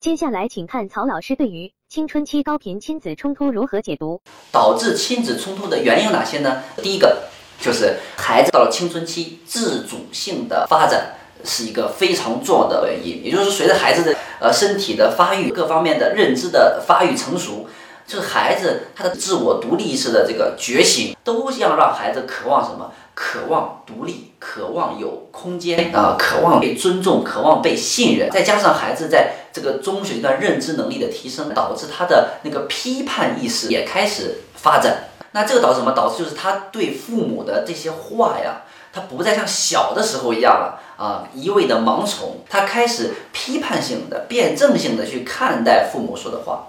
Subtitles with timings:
[0.00, 4.20] 接下来，请看曹老师对于青春期高频亲子冲突如何解读。
[4.50, 6.62] 导致亲子冲突的原因有哪些呢？
[6.82, 7.24] 第一个
[7.60, 11.14] 就是孩子到了青春期自主性的发展
[11.44, 17.68] 是一个非常重要的原因，也就是随着孩子的呃身体的发育，各方面的认知的发育成熟。
[18.08, 22.90] 就是孩子他的自我独立意识的这个觉醒，都要让孩子渴望什么？
[23.14, 28.30] 渴望独立，渴望有空间啊，渴望被尊重，渴望被信任。
[28.30, 35.08] 再加上孩子在这个中学阶段认知能力的提升，导致他的那个批判意识也开始发展。
[35.32, 35.92] 那这个导致什么？
[35.92, 46.66] 导致就是他对父母的这些话呀，他不再像小的时候一样了啊，一味的盲从，他开始批判性的、辩证性的去看待父母说的话。